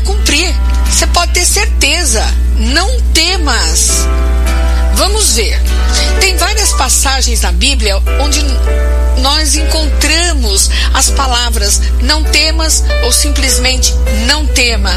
Irá 0.00 0.02
cumprir. 0.02 0.54
Você 0.86 1.06
pode 1.08 1.32
ter 1.32 1.44
certeza. 1.44 2.24
Não 2.56 3.00
temas. 3.12 4.06
Vamos 4.94 5.36
ver. 5.36 5.60
Tem 6.20 6.36
várias 6.36 6.72
passagens 6.72 7.42
na 7.42 7.52
Bíblia 7.52 8.00
onde 8.20 8.40
nós 9.18 9.54
encontramos 9.56 10.70
as 10.94 11.10
palavras 11.10 11.80
não 12.02 12.22
temas 12.24 12.84
ou 13.04 13.12
simplesmente 13.12 13.94
não 14.26 14.46
tema. 14.46 14.92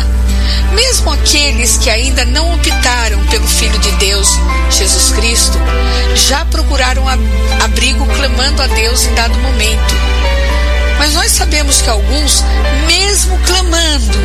Mesmo 0.73 1.11
aqueles 1.11 1.77
que 1.77 1.89
ainda 1.89 2.25
não 2.25 2.53
optaram 2.55 3.25
pelo 3.27 3.47
Filho 3.47 3.77
de 3.79 3.91
Deus, 3.93 4.29
Jesus 4.69 5.11
Cristo, 5.11 5.57
já 6.15 6.45
procuraram 6.45 7.03
abrigo 7.63 8.05
clamando 8.05 8.61
a 8.61 8.67
Deus 8.67 9.05
em 9.05 9.13
dado 9.13 9.37
momento. 9.39 10.22
Mas 11.03 11.15
nós 11.15 11.31
sabemos 11.33 11.81
que 11.81 11.89
alguns, 11.89 12.45
mesmo 12.87 13.37
clamando, 13.39 14.17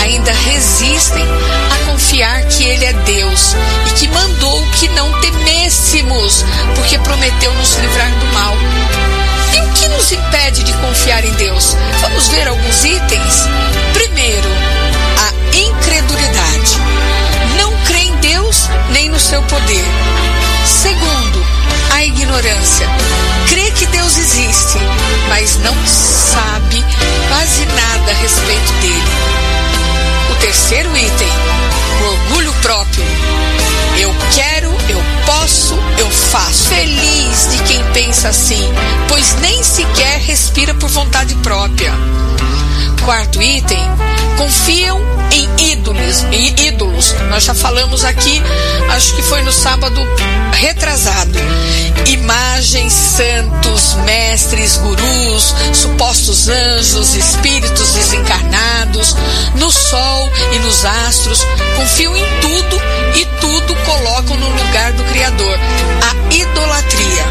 ainda 0.00 0.32
resistem 0.32 1.24
a 1.70 1.86
confiar 1.88 2.42
que 2.46 2.64
Ele 2.64 2.84
é 2.84 2.92
Deus 2.92 3.54
e 3.86 3.90
que 3.92 4.08
mandou 4.08 4.66
que 4.72 4.88
não 4.88 5.20
temêssemos, 5.20 6.44
porque 6.74 6.98
prometeu 6.98 7.54
nos 7.54 7.76
livrar 7.76 8.10
do 8.10 8.26
mal. 8.34 8.56
E 9.54 9.60
o 9.60 9.72
que 9.74 9.86
nos 9.86 10.10
impede 10.10 10.64
de 10.64 10.72
confiar 10.72 11.24
em 11.24 11.32
Deus? 11.34 11.76
Vamos 12.00 12.26
ver 12.26 12.48
alguns 12.48 12.84
itens. 12.84 13.46
Primeiro, 13.92 14.48
a 15.28 15.56
incredulidade. 15.56 16.76
Não 17.56 17.72
crê 17.84 18.00
em 18.00 18.16
Deus 18.16 18.68
nem 18.90 19.08
no 19.08 19.20
seu 19.20 19.40
poder. 19.42 19.84
Segundo, 20.64 21.46
a 21.94 22.04
ignorância. 22.04 22.88
Que 23.76 23.86
Deus 23.86 24.16
existe, 24.16 24.78
mas 25.28 25.58
não 25.58 25.74
sabe 25.86 26.82
quase 27.28 27.66
nada 27.66 28.10
a 28.10 28.14
respeito 28.14 28.72
dele. 28.80 29.02
O 30.30 30.34
terceiro 30.36 30.96
item, 30.96 31.28
o 32.00 32.04
orgulho 32.06 32.52
próprio. 32.62 33.04
Eu 33.98 34.14
quero, 34.34 34.70
eu 34.88 35.00
posso, 35.26 35.74
eu 35.98 36.10
faço. 36.10 36.68
Feliz 36.68 37.48
de 37.50 37.62
quem 37.64 37.84
pensa 37.92 38.28
assim, 38.28 38.72
pois 39.08 39.34
nem 39.40 39.62
sequer 39.62 40.20
respira 40.20 40.74
por 40.74 40.88
vontade 40.88 41.34
própria. 41.36 41.92
Quarto 43.04 43.42
item, 43.42 43.78
confiam 44.36 45.00
em 45.30 45.72
ídolos, 45.72 46.24
em 46.32 46.66
ídolos. 46.66 47.14
Nós 47.30 47.44
já 47.44 47.54
falamos 47.54 48.04
aqui, 48.04 48.42
acho 48.90 49.14
que 49.14 49.22
foi 49.22 49.42
no 49.42 49.52
sábado 49.52 50.00
retrasado. 50.52 51.38
Imagens, 52.26 52.92
santos, 52.92 53.94
mestres, 54.04 54.78
gurus, 54.78 55.54
supostos 55.72 56.48
anjos, 56.48 57.14
espíritos 57.14 57.92
desencarnados, 57.92 59.14
no 59.54 59.70
sol 59.70 60.28
e 60.52 60.58
nos 60.58 60.84
astros, 60.84 61.46
confiam 61.76 62.16
em 62.16 62.24
tudo 62.40 62.82
e 63.14 63.24
tudo 63.40 63.76
colocam 63.76 64.36
no 64.38 64.48
lugar 64.48 64.92
do 64.94 65.04
Criador. 65.04 65.56
A 66.02 66.34
idolatria. 66.34 67.24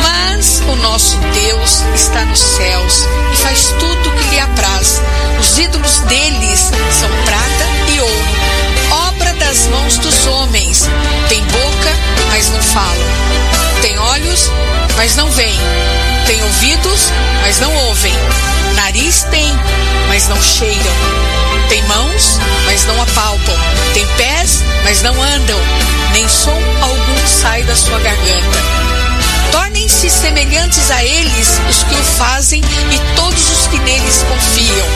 Mas 0.00 0.62
o 0.68 0.76
nosso 0.76 1.16
Deus 1.34 1.82
está 1.96 2.24
nos 2.26 2.38
céus 2.38 3.04
e 3.32 3.36
faz 3.38 3.74
tudo 3.80 4.10
o 4.10 4.12
que 4.12 4.28
lhe 4.28 4.38
apraz. 4.38 5.02
Os 5.40 5.58
ídolos 5.58 5.98
deles 6.02 6.70
são 6.92 7.10
prata 7.24 7.92
e 7.92 8.00
ouro, 8.00 8.49
das 9.40 9.66
mãos 9.66 9.98
dos 9.98 10.26
homens. 10.26 10.88
Tem 11.28 11.42
boca, 11.42 11.92
mas 12.28 12.48
não 12.50 12.62
falam. 12.62 13.06
Tem 13.82 13.98
olhos, 13.98 14.50
mas 14.96 15.16
não 15.16 15.28
veem. 15.30 15.58
Tem 16.26 16.40
ouvidos, 16.42 17.12
mas 17.42 17.58
não 17.58 17.74
ouvem. 17.74 18.14
Nariz 18.74 19.24
tem, 19.24 19.52
mas 20.06 20.28
não 20.28 20.40
cheiram. 20.40 20.94
Tem 21.68 21.82
mãos, 21.84 22.38
mas 22.66 22.84
não 22.84 23.02
apalpam. 23.02 23.56
Tem 23.92 24.06
pés, 24.16 24.62
mas 24.84 25.02
não 25.02 25.20
andam. 25.20 25.58
Nem 26.12 26.28
som 26.28 26.60
algum 26.80 27.26
sai 27.26 27.64
da 27.64 27.74
sua 27.74 27.98
garganta. 27.98 28.58
Tornem-se 29.50 30.08
semelhantes 30.10 30.90
a 30.90 31.04
eles 31.04 31.60
os 31.68 31.82
que 31.82 31.94
o 31.94 32.04
fazem 32.18 32.60
e 32.92 33.16
todos 33.16 33.50
os 33.50 33.66
que 33.66 33.78
neles 33.80 34.24
confiam. 34.28 34.86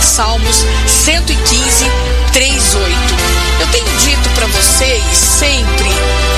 Salmos 0.00 0.64
115, 0.86 1.90
3, 2.32 2.74
8. 2.74 3.31
Para 4.42 4.60
vocês 4.60 5.04
sempre 5.16 5.88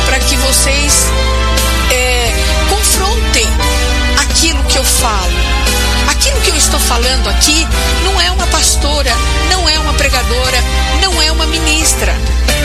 para 0.05 0.19
que 0.19 0.37
vocês 0.37 1.07
é, 1.91 2.31
confrontem 2.69 3.49
aquilo 4.19 4.63
que 4.65 4.77
eu 4.77 4.85
falo. 4.85 5.33
Aquilo 6.11 6.39
que 6.43 6.51
eu 6.51 6.57
estou 6.57 6.79
falando 6.81 7.31
aqui 7.31 7.67
não 8.05 8.21
é 8.21 8.31
uma 8.31 8.47
pastora, 8.49 9.11
não 9.49 9.67
é 9.67 9.79
uma 9.79 9.95
pregadora, 9.95 10.59
não 11.01 11.23
é 11.23 11.33
uma 11.33 11.47
ministra. 11.47 12.15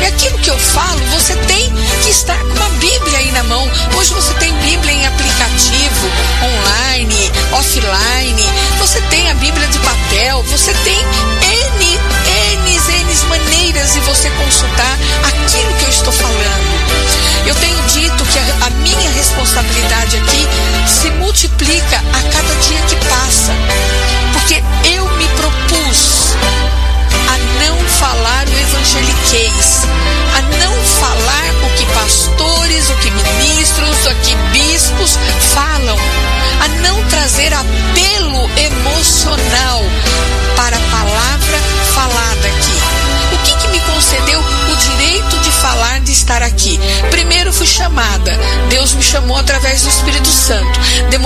E 0.01 0.07
aquilo 0.07 0.37
que 0.39 0.49
eu 0.49 0.59
falo, 0.59 0.99
você 1.13 1.33
tem 1.47 1.71
que 2.03 2.09
estar 2.09 2.37
com 2.37 2.55
uma 2.55 2.69
Bíblia 2.71 3.19
aí 3.19 3.31
na 3.31 3.43
mão. 3.43 3.65
Hoje 3.97 4.13
você 4.13 4.33
tem 4.33 4.53
Bíblia 4.55 4.91
em 4.91 5.07
aplicativo, 5.07 6.07
online, 6.43 7.31
offline. 7.53 8.43
Você 8.79 8.99
tem 9.03 9.31
a 9.31 9.35
Bíblia 9.35 9.67
de 9.69 9.79
papel. 9.79 9.98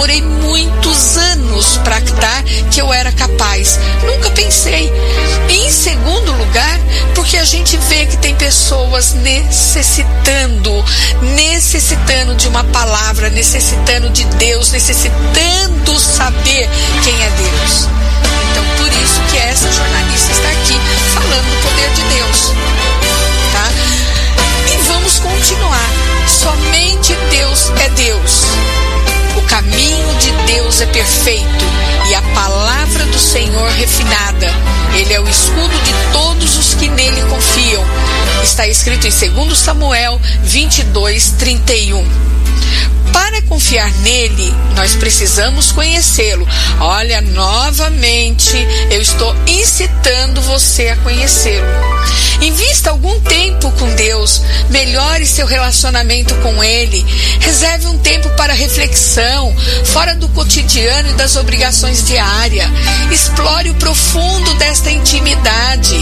Demorei 0.04 0.22
muitos 0.22 1.16
anos 1.16 1.78
para 1.78 1.96
actar 1.96 2.44
que 2.70 2.82
eu 2.82 2.92
era 2.92 3.10
capaz. 3.14 3.80
Nunca 4.06 4.30
pensei. 4.32 4.92
E 5.48 5.54
em 5.66 5.72
segundo 5.72 6.34
lugar, 6.34 6.78
porque 7.16 7.34
Porque 7.34 7.38
a 7.38 7.46
gente 7.46 7.78
vê 7.78 8.06
que 8.06 8.18
tem 8.18 8.36
pessoas 8.36 9.14
necessitando, 9.14 10.86
necessitando 11.22 12.36
de 12.36 12.48
uma 12.48 12.64
palavra, 12.66 13.30
necessitando 13.30 14.08
de 14.10 14.24
Deus, 14.26 14.72
necessitando 14.72 15.98
saber 15.98 16.70
quem 17.04 17.16
é 17.24 17.30
Deus. 17.30 17.88
Então, 18.52 18.64
por 18.78 18.88
isso 19.02 19.20
que 19.32 19.38
essa 19.38 19.72
jornalista 19.72 20.32
está 20.32 20.50
aqui 20.50 20.80
falando 21.12 21.50
do 21.50 21.70
poder 21.70 21.90
de 21.92 22.02
Deus. 22.14 22.52
Tá? 23.52 23.72
E 24.72 24.78
vamos 24.86 25.18
continuar. 25.18 25.90
Somente 26.28 27.16
Deus 27.32 27.72
é 27.80 27.90
Deus. 27.90 28.83
O 29.36 29.42
caminho 29.44 30.16
de 30.20 30.32
Deus 30.54 30.82
é 30.82 30.86
perfeito 30.86 31.66
e 32.08 32.16
a 32.16 32.22
palavra 32.34 33.06
do 33.06 33.20
Senhor 33.20 33.70
refinada. 33.72 34.48
Ele 34.96 35.14
é 35.14 35.20
o 35.20 35.28
escudo 35.28 35.80
de 35.84 35.94
todos 36.12 36.58
os 36.58 36.74
que 36.76 36.88
nele 36.88 37.22
confiam. 37.24 37.84
Está 38.44 38.68
escrito 38.68 39.08
em 39.08 39.30
2 39.30 39.58
Samuel 39.58 40.20
22, 40.44 41.32
31. 41.40 42.06
Para 43.12 43.42
confiar 43.44 43.92
nele, 44.00 44.54
nós 44.76 44.96
precisamos 44.96 45.72
conhecê-lo. 45.72 46.48
Olha, 46.80 47.22
novamente, 47.22 48.56
eu 48.90 49.02
estou 49.02 49.36
incitando 49.48 50.42
você 50.42 50.90
a 50.90 50.98
conhecê-lo. 50.98 51.68
Invista 52.42 52.90
algum 52.90 53.20
tempo 53.22 53.72
com 53.74 53.90
Deus, 53.96 54.42
melhore 54.70 55.26
seu 55.26 55.46
relacionamento 55.46 56.36
com 56.36 56.64
Ele, 56.64 57.06
reserve 57.40 57.88
um 57.88 57.98
tempo 58.00 58.30
para 58.32 58.54
reflexão, 58.54 59.56
fora 59.86 60.16
do 60.16 60.28
cotidiano 60.30 61.10
e 61.10 61.14
das 61.14 61.36
obrigações 61.36 62.04
diárias. 62.04 62.70
Explore 63.12 63.70
o 63.70 63.76
profundo 63.76 64.54
desta 64.56 64.92
intimidade. 64.92 65.96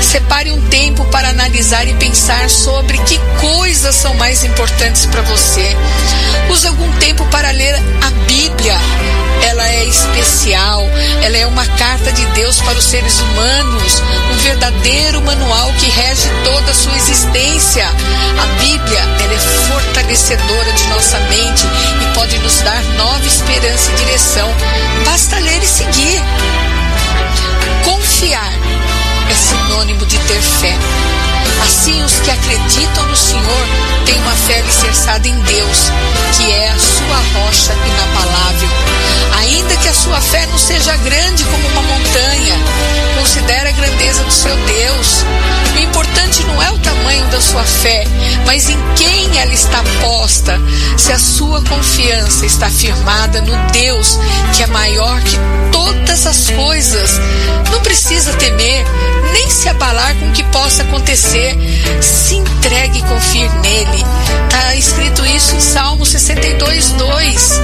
Separe 0.00 0.52
um 0.52 0.60
tempo 0.68 1.04
para 1.06 1.30
analisar 1.30 1.86
e 1.88 1.94
pensar 1.94 2.50
sobre 2.50 2.98
que 2.98 3.18
coisas 3.40 3.94
são 3.94 4.14
mais 4.14 4.44
importantes 4.44 5.06
para 5.06 5.22
você. 5.22 5.76
Use 6.50 6.66
algum 6.66 6.90
tempo 6.98 7.24
para 7.26 7.50
ler 7.50 7.74
a 7.74 8.10
Bíblia. 8.26 8.76
Ela 9.42 9.68
é 9.68 9.84
especial, 9.84 10.82
ela 11.22 11.36
é 11.36 11.46
uma 11.46 11.66
carta 11.66 12.10
de 12.10 12.24
Deus 12.26 12.60
para 12.62 12.78
os 12.78 12.84
seres 12.84 13.20
humanos, 13.20 14.02
um 14.32 14.36
verdadeiro 14.38 15.20
manual 15.22 15.72
que 15.74 15.85
rege 15.90 16.28
toda 16.44 16.70
a 16.70 16.74
sua 16.74 16.96
existência. 16.96 17.86
A 17.86 18.46
Bíblia, 18.60 19.00
ela 19.22 19.34
é 19.34 19.38
fortalecedora 19.38 20.72
de 20.72 20.86
nossa 20.88 21.18
mente 21.20 21.64
e 22.02 22.14
pode 22.14 22.38
nos 22.38 22.60
dar 22.62 22.82
nova 22.96 23.26
esperança 23.26 23.90
e 23.92 23.94
direção. 23.96 24.48
Basta 25.04 25.38
ler 25.38 25.62
e 25.62 25.66
seguir. 25.66 26.22
Confiar 27.84 28.52
é 29.30 29.34
sinônimo 29.34 30.04
de 30.06 30.18
ter 30.18 30.40
fé. 30.40 30.76
Assim, 31.62 32.02
os 32.02 32.18
que 32.20 32.30
acreditam 32.30 33.06
no 33.06 33.16
Senhor 33.16 33.66
têm 34.04 34.18
uma 34.18 34.32
fé 34.32 34.60
alicerçada 34.60 35.26
em 35.28 35.38
Deus, 35.40 35.90
que 36.36 36.50
é 36.50 36.70
a 36.70 36.78
sua 36.78 37.40
rocha 37.40 37.72
inabalável. 37.72 38.68
Ainda 39.40 39.76
que 39.76 39.88
a 39.88 39.94
sua 39.94 40.20
fé 40.20 40.46
não 40.46 40.58
seja 40.58 40.96
grande 40.96 41.44
como 41.44 41.68
uma 41.68 41.82
montanha, 41.82 42.56
considere 43.18 43.68
a 43.68 43.72
grandeza 43.72 44.22
do 44.22 44.32
seu 44.32 44.56
Deus. 44.56 45.24
O 45.74 45.78
importante 45.78 46.42
não 46.44 46.62
é 46.62 46.70
o 46.70 46.78
tamanho 46.78 47.26
da 47.26 47.40
sua 47.40 47.64
fé, 47.64 48.04
mas 48.44 48.68
em 48.68 48.78
quem 48.94 49.38
ela 49.38 49.52
está 49.52 49.82
posta. 50.00 50.60
Se 50.96 51.12
a 51.12 51.18
sua 51.18 51.62
confiança 51.62 52.46
está 52.46 52.70
firmada 52.70 53.40
no 53.42 53.56
Deus, 53.72 54.18
que 54.54 54.62
é 54.62 54.66
maior 54.66 55.20
que 55.22 55.36
todas 55.70 56.26
as 56.26 56.50
coisas, 56.50 57.20
não 57.70 57.80
precisa 57.80 58.32
temer, 58.34 58.84
nem 59.36 59.50
se 59.50 59.68
abalar 59.68 60.14
com 60.16 60.28
o 60.28 60.32
que 60.32 60.42
possa 60.44 60.82
acontecer. 60.82 61.54
Se 62.00 62.36
entregue 62.36 63.00
e 63.00 63.02
confie 63.02 63.48
nele. 63.60 64.04
Está 64.48 64.74
escrito 64.74 65.26
isso 65.26 65.54
em 65.54 65.60
Salmo 65.60 66.06
62, 66.06 66.92
2. 66.92 67.60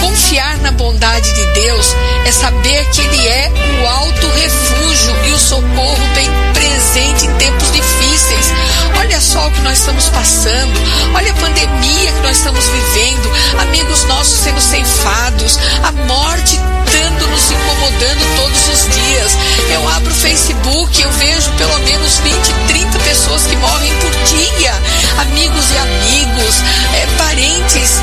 Confiar 0.00 0.58
na 0.58 0.70
bondade 0.70 1.32
de 1.34 1.46
Deus 1.60 1.94
é 2.24 2.30
saber 2.30 2.88
que 2.90 3.00
Ele 3.00 3.26
é 3.26 3.50
o 3.82 3.88
alto 3.88 4.28
refúgio 4.28 5.16
e 5.26 5.32
o 5.32 5.38
socorro 5.38 6.06
bem 6.14 6.28
presente 6.54 7.26
em 7.26 7.34
tempos 7.34 7.72
difíceis. 7.72 8.52
Olha 8.98 9.20
só 9.20 9.46
o 9.46 9.50
que 9.50 9.60
nós 9.60 9.78
estamos 9.78 10.08
passando, 10.08 10.80
olha 11.14 11.30
a 11.30 11.36
pandemia 11.36 12.12
que 12.12 12.20
nós 12.20 12.36
estamos 12.36 12.68
vivendo, 12.68 13.30
amigos 13.60 14.04
nossos 14.04 14.40
sendo 14.40 14.60
ceifados, 14.60 15.58
a 15.82 15.92
morte 15.92 16.58
tanto 16.90 17.26
nos 17.28 17.50
incomodando 17.50 18.36
todos 18.36 18.68
os 18.68 18.94
dias. 18.94 19.36
Eu 19.72 19.88
abro 19.88 20.10
o 20.10 20.14
Facebook, 20.14 21.00
eu 21.00 21.10
vejo 21.12 21.50
pelo 21.52 21.78
menos 21.80 22.18
20, 22.18 22.36
30 22.68 22.98
pessoas 23.00 23.46
que 23.46 23.56
morrem 23.56 23.92
por 23.96 24.10
dia, 24.10 24.72
amigos 25.18 25.70
e 25.72 25.78
amigos, 25.78 26.54
é, 26.94 27.06
parentes. 27.18 28.00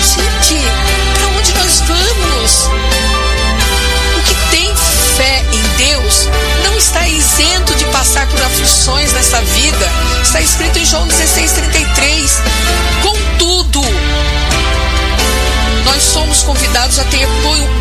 Gente, 0.00 0.60
para 1.14 1.28
onde 1.38 1.52
nós 1.54 1.80
vamos? 1.80 2.68
O 4.16 4.22
que 4.24 4.34
tem 4.50 4.74
fé 5.16 5.44
em 5.52 5.86
Deus 5.86 6.28
não 6.64 6.76
está 6.76 7.06
isento 7.06 7.74
de 7.74 7.84
passar 7.86 8.26
por 8.26 8.42
aflições 8.42 9.12
nessa 9.32 9.42
vida. 9.42 9.90
Está 10.22 10.40
escrito 10.40 10.78
em 10.78 10.84
João 10.84 11.08
16,33. 11.08 12.42
Contudo, 13.02 13.80
nós 15.86 16.02
somos 16.02 16.42
convidados 16.42 16.98
a 16.98 17.04
ter 17.04 17.26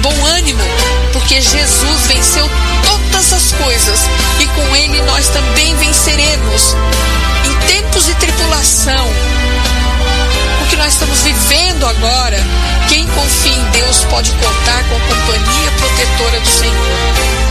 bom 0.01 0.25
ânimo, 0.37 0.63
porque 1.11 1.41
Jesus 1.41 2.07
venceu 2.07 2.49
todas 2.83 3.33
as 3.33 3.51
coisas 3.51 3.99
e 4.39 4.47
com 4.47 4.75
Ele 4.75 5.01
nós 5.01 5.27
também 5.27 5.75
venceremos. 5.75 6.75
Em 7.45 7.67
tempos 7.67 8.05
de 8.05 8.13
tribulação, 8.15 9.07
o 10.63 10.69
que 10.69 10.77
nós 10.77 10.93
estamos 10.93 11.21
vivendo 11.21 11.85
agora, 11.85 12.37
quem 12.87 13.05
confia 13.07 13.57
em 13.57 13.71
Deus 13.71 14.05
pode 14.05 14.31
contar 14.31 14.83
com 14.87 14.95
a 14.95 14.99
companhia 14.99 15.71
protetora 15.77 16.39
do 16.39 16.47
Senhor 16.47 17.50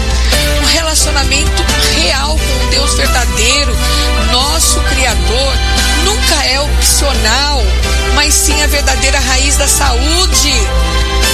um 0.61 0.67
relacionamento 0.67 1.65
real 1.97 2.39
com 2.39 2.67
o 2.67 2.71
Deus 2.71 2.95
verdadeiro, 2.95 3.77
nosso 4.31 4.81
Criador, 4.81 5.53
nunca 6.05 6.45
é 6.45 6.61
opcional, 6.61 7.63
mas 8.15 8.35
sim 8.35 8.63
a 8.63 8.67
verdadeira 8.67 9.19
raiz 9.19 9.57
da 9.57 9.67
saúde. 9.67 10.53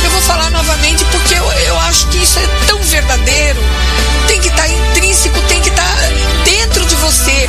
Eu 0.05 0.11
vou 0.11 0.21
falar 0.23 0.51
novamente 0.51 1.05
porque 1.07 1.35
eu, 1.35 1.53
eu 1.53 1.79
acho 1.81 2.07
que 2.09 2.19
isso 2.19 2.39
é 2.39 2.67
tão 2.67 2.81
verdadeiro. 2.83 3.61
Tem 4.29 4.41
que 4.41 4.49
estar 4.49 4.69
intrínseco, 4.69 5.41
tem 5.43 5.61
que 5.61 5.69
estar 5.69 5.97
dentro 6.45 6.85
de 6.87 6.95
você. 6.97 7.49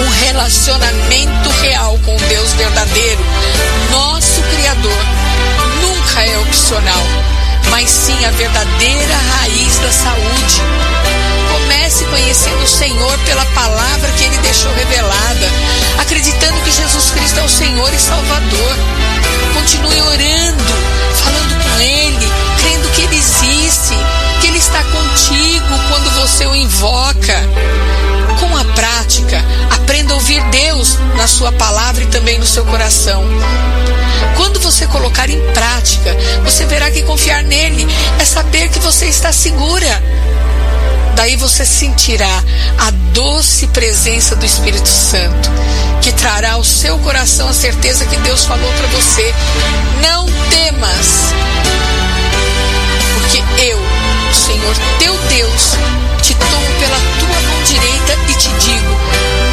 Um 0.00 0.08
relacionamento 0.26 1.50
real 1.62 1.98
com 2.04 2.16
o 2.16 2.20
Deus 2.20 2.52
verdadeiro, 2.54 3.24
nosso 3.90 4.42
Criador, 4.42 4.98
nunca 5.80 6.22
é 6.24 6.38
opcional 6.38 7.43
mas 7.70 7.90
sim 7.90 8.24
a 8.24 8.30
verdadeira 8.30 9.14
raiz 9.38 9.78
da 9.78 9.90
saúde. 9.90 10.62
Comece 11.52 12.04
conhecendo 12.04 12.62
o 12.62 12.66
Senhor 12.66 13.18
pela 13.20 13.44
palavra 13.46 14.10
que 14.12 14.24
Ele 14.24 14.38
deixou 14.38 14.72
revelada, 14.74 15.46
acreditando 15.98 16.60
que 16.60 16.70
Jesus 16.70 17.10
Cristo 17.10 17.40
é 17.40 17.42
o 17.42 17.48
Senhor 17.48 17.92
e 17.92 17.98
Salvador. 17.98 18.76
Continue 19.54 20.00
orando, 20.02 20.64
falando 21.14 21.62
com 21.62 21.80
Ele, 21.80 22.32
crendo 22.58 22.88
que 22.90 23.02
Ele 23.02 23.16
existe, 23.16 23.94
que 24.40 24.48
Ele 24.48 24.58
está 24.58 24.82
contigo 24.84 25.80
quando 25.88 26.10
você 26.20 26.46
o 26.46 26.54
invoca. 26.54 27.40
Com 28.40 28.56
a 28.56 28.64
prática, 28.74 29.42
aprenda 29.70 30.12
a 30.12 30.16
ouvir 30.16 30.42
Deus 30.50 30.98
na 31.16 31.26
Sua 31.26 31.52
palavra 31.52 32.02
e 32.02 32.06
também 32.06 32.38
no 32.38 32.46
seu 32.46 32.64
coração. 32.64 33.24
Quando 34.36 34.60
você 34.60 34.86
colocar 34.86 35.28
em 35.30 35.40
prática, 35.52 36.16
você 36.44 36.64
verá 36.66 36.90
que 36.90 37.02
confiar 37.02 37.42
nele 37.42 37.86
é 38.20 38.24
saber 38.24 38.68
que 38.68 38.78
você 38.78 39.06
está 39.06 39.32
segura. 39.32 40.02
Daí 41.14 41.36
você 41.36 41.64
sentirá 41.64 42.42
a 42.78 42.90
doce 43.12 43.68
presença 43.68 44.34
do 44.34 44.44
Espírito 44.44 44.88
Santo, 44.88 45.48
que 46.02 46.12
trará 46.12 46.52
ao 46.52 46.64
seu 46.64 46.98
coração 46.98 47.48
a 47.48 47.54
certeza 47.54 48.04
que 48.04 48.16
Deus 48.18 48.44
falou 48.44 48.72
para 48.72 48.88
você: 48.88 49.32
não 50.02 50.26
temas, 50.50 51.32
porque 53.14 53.42
eu, 53.62 53.78
o 53.78 54.34
Senhor 54.34 54.74
teu 54.98 55.16
Deus, 55.28 55.76
te 56.20 56.34
tomo 56.34 56.66
pela 56.80 56.98
tua 57.20 57.40
mão 57.48 57.62
direita 57.62 58.18
e 58.28 58.34
te 58.34 58.48
digo: 58.48 58.98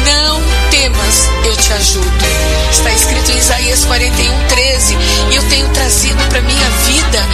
não 0.04 0.51
temas, 0.82 1.28
eu 1.44 1.56
te 1.56 1.72
ajudo. 1.74 2.26
Está 2.72 2.92
escrito 2.92 3.30
em 3.30 3.38
Isaías 3.38 3.84
41, 3.84 4.46
13. 4.48 4.96
E 5.30 5.36
eu 5.36 5.48
tenho 5.48 5.68
trazido 5.68 6.20
para 6.28 6.40
minha 6.40 6.70
vida 6.86 7.24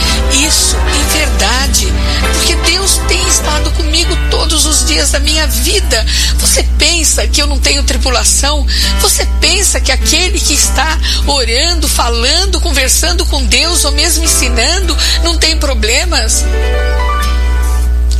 isso 0.47 0.77
em 0.77 1.19
verdade. 1.19 1.89
Porque 2.35 2.55
Deus 2.71 3.01
tem 3.09 3.27
estado 3.27 3.71
comigo 3.71 4.15
todos 4.31 4.67
os 4.67 4.85
dias 4.85 5.13
da 5.13 5.21
minha 5.21 5.47
vida. 5.47 6.05
Você 6.39 6.63
pensa 6.79 7.27
que 7.27 7.41
eu 7.41 7.47
não 7.47 7.59
tenho 7.59 7.83
tribulação? 7.85 8.67
Você 9.01 9.27
pensa 9.41 9.81
que 9.81 9.93
aquele 9.93 10.39
que 10.39 10.53
está 10.53 10.99
orando, 11.27 11.89
falando, 11.89 12.61
conversando 12.61 13.25
com 13.25 13.43
Deus 13.47 13.83
ou 13.85 13.93
mesmo 13.93 14.25
ensinando 14.25 14.95
não 15.25 15.39
tem 15.39 15.57
problemas? 15.57 16.45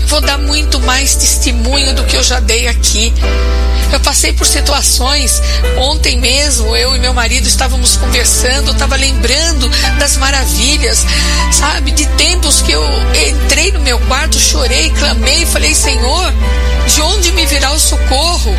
Vou 0.09 0.21
dar 0.23 0.39
muito 0.39 0.81
mais 0.81 1.15
testemunho 1.15 1.95
do 1.95 2.03
que 2.05 2.17
eu 2.17 2.23
já 2.23 2.41
dei 2.41 2.67
aqui. 2.67 3.13
Eu 3.93 4.01
passei 4.01 4.33
por 4.33 4.47
situações, 4.47 5.41
ontem 5.77 6.19
mesmo 6.19 6.77
eu 6.77 6.95
e 6.97 6.99
meu 6.99 7.15
marido 7.15 7.47
estávamos 7.47 7.97
conversando, 7.97 8.69
eu 8.69 8.73
estava 8.73 8.97
lembrando 8.97 9.69
das 9.99 10.17
maravilhas, 10.17 11.07
sabe, 11.53 11.91
de 11.91 12.07
tempos 12.07 12.61
que 12.61 12.73
eu 12.73 12.83
entrei 13.29 13.73
no 13.73 13.81
meu 13.81 13.99
quarto, 14.01 14.39
chorei, 14.39 14.91
clamei, 14.91 15.47
falei: 15.47 15.75
Senhor, 15.75 16.33
de 16.87 17.01
onde 17.01 17.33
me 17.33 17.47
virá 17.47 17.73
o 17.73 17.79
socorro? 17.79 18.55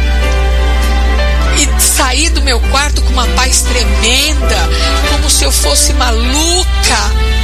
E 1.57 1.81
saí 1.81 2.29
do 2.29 2.41
meu 2.41 2.59
quarto 2.71 3.01
com 3.01 3.11
uma 3.11 3.27
paz 3.27 3.61
tremenda, 3.61 4.69
como 5.11 5.29
se 5.29 5.43
eu 5.43 5.51
fosse 5.51 5.93
maluca 5.93 7.38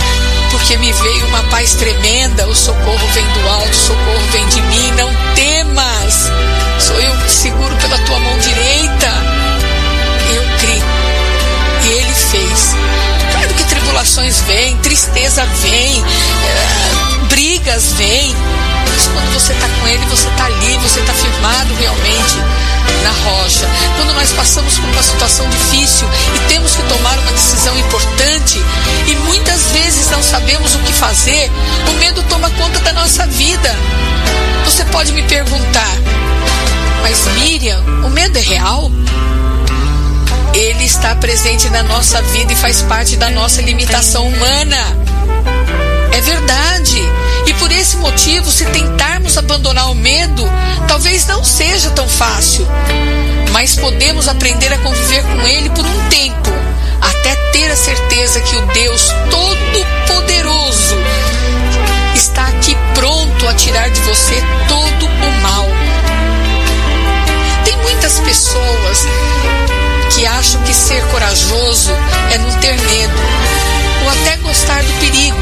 porque 0.56 0.78
me 0.78 0.92
veio 0.92 1.28
uma 1.28 1.44
paz 1.44 1.74
tremenda. 1.74 2.48
O 2.48 2.56
socorro 2.56 3.08
vem 3.14 3.26
do 3.26 3.50
alto, 3.50 3.72
o 3.72 3.74
socorro 3.74 4.28
vem 4.32 4.48
de 4.48 4.62
mim. 4.62 4.92
Não 4.92 5.12
temas, 5.36 6.32
sou 6.80 7.00
eu 7.00 7.16
que 7.18 7.32
seguro 7.32 7.76
pela 7.76 7.98
tua 8.00 8.20
mão 8.20 8.38
direita. 8.40 9.08
Eu 10.34 10.44
criei 10.60 10.84
e 11.84 11.88
ele 12.00 12.14
fez. 12.14 12.76
Claro 13.32 13.54
que 13.54 13.64
tribulações 13.66 14.42
vêm, 14.42 14.78
tristeza 14.78 15.46
vem, 15.62 16.02
é, 16.02 17.26
brigas 17.28 17.92
vêm. 17.94 18.34
Mas 18.90 19.08
quando 19.08 19.34
você 19.34 19.52
está 19.52 19.68
com 19.68 19.88
ele, 19.88 20.06
você 20.06 20.28
está 20.30 20.46
ali, 20.46 20.78
você 20.78 21.00
está 21.02 21.14
firmado 21.14 21.74
realmente 21.76 22.38
na 23.06 23.12
rocha. 23.12 23.68
Quando 23.98 24.14
nós 24.16 24.32
passamos 24.34 24.80
por 24.80 24.90
uma 24.90 25.04
situação 25.04 25.48
difícil 25.50 26.08
e 26.36 26.40
temos 26.50 26.76
que 26.76 26.82
tomar 26.84 27.18
uma 27.20 27.32
decisão 27.32 27.78
importante 27.78 28.60
e 29.08 29.16
muitas 29.28 29.72
vezes 29.72 30.10
não 30.10 30.24
sabemos 30.24 30.74
o 30.74 30.80
que 30.80 30.92
fazer, 30.92 31.52
o 31.88 31.94
medo 32.00 32.24
toma 32.24 32.50
conta 32.52 32.80
da 32.80 32.94
nossa 32.94 33.28
vida. 33.28 33.76
Você 34.66 34.84
pode 34.86 35.14
me 35.14 35.22
perguntar, 35.24 35.96
mas 37.04 37.28
Miriam, 37.40 37.80
o 38.04 38.10
medo 38.10 38.38
é 38.40 38.42
real? 38.42 38.92
Ele 40.54 40.86
está 40.86 41.14
presente 41.16 41.70
na 41.70 41.84
nossa 41.84 42.22
vida 42.24 42.54
e 42.54 42.56
faz 42.56 42.82
parte 42.82 43.18
da 43.18 43.30
nossa 43.30 43.62
limitação 43.62 44.28
humana. 44.28 45.15
É 46.16 46.22
verdade. 46.22 47.02
E 47.46 47.54
por 47.56 47.70
esse 47.70 47.98
motivo, 47.98 48.50
se 48.50 48.64
tentarmos 48.68 49.38
abandonar 49.38 49.92
o 49.92 49.96
medo, 49.96 50.50
talvez 50.88 51.28
não 51.28 51.44
seja 51.44 51.90
tão 51.90 52.08
fácil. 52.08 52.66
Mas 53.52 53.76
podemos 53.76 54.30
aprender 54.30 54.72
a 54.72 54.78
conviver 54.78 55.22
com 55.24 55.42
ele 55.46 55.70
por 55.72 55.86
um 55.86 56.10
tempo, 56.10 56.50
até 57.02 57.36
ter 57.52 57.70
a 57.70 57.76
certeza 57.76 58.40
que 58.40 58.56
o 58.56 58.66
Deus 58.68 59.14
Todo-Poderoso 59.30 60.96
está 62.16 62.48
aqui 62.48 62.78
pronto 62.94 63.48
a 63.50 63.54
tirar 63.54 63.90
de 63.90 64.00
você 64.00 64.42
todo 64.70 65.06
o 65.08 65.42
mal. 65.42 65.68
Tem 67.66 67.76
muitas 67.80 68.22
pessoas 68.22 69.06
que 70.16 70.26
acham 70.26 70.62
que 70.64 70.74
ser 70.74 71.04
corajoso 71.08 71.92
é 72.32 72.38
não 72.38 72.52
ter 72.60 72.80
medo 72.84 73.55
ou 74.06 74.12
até 74.12 74.38
gostar 74.38 74.84
do 74.84 74.94
perigo. 75.00 75.38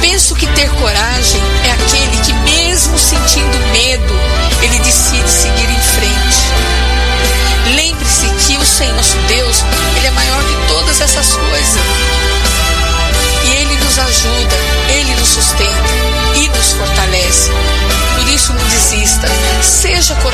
Penso 0.00 0.34
que 0.34 0.46
ter 0.48 0.68
coragem 0.70 1.40
é 1.64 1.70
aquele 1.70 2.16
que, 2.22 2.32
mesmo 2.50 2.98
sentindo 2.98 3.58
medo, 3.72 4.14
ele 4.62 4.71